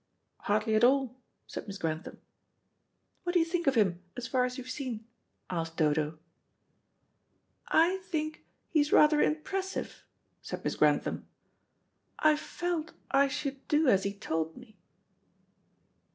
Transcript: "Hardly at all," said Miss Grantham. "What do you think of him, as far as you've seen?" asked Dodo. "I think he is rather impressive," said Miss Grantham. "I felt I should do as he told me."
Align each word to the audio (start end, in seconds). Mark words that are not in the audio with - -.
"Hardly 0.39 0.73
at 0.73 0.83
all," 0.83 1.15
said 1.45 1.67
Miss 1.67 1.77
Grantham. 1.77 2.17
"What 3.21 3.33
do 3.33 3.37
you 3.39 3.45
think 3.45 3.67
of 3.67 3.75
him, 3.75 4.01
as 4.17 4.25
far 4.25 4.45
as 4.45 4.57
you've 4.57 4.67
seen?" 4.67 5.05
asked 5.51 5.77
Dodo. 5.77 6.17
"I 7.67 7.97
think 7.97 8.43
he 8.71 8.79
is 8.79 8.91
rather 8.91 9.21
impressive," 9.21 10.03
said 10.41 10.63
Miss 10.63 10.73
Grantham. 10.75 11.27
"I 12.17 12.35
felt 12.35 12.93
I 13.11 13.27
should 13.27 13.67
do 13.67 13.89
as 13.89 14.01
he 14.03 14.11
told 14.11 14.57
me." 14.57 14.75